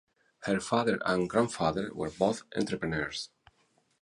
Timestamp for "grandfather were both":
1.29-2.41